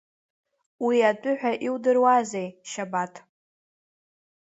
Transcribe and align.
Уи 0.85 0.97
атәы 1.09 1.31
ҳәа 1.39 1.51
иудыруазеи, 1.67 2.47
Шьабаҭ? 2.69 3.13